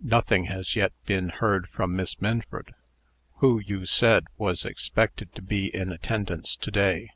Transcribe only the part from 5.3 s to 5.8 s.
to be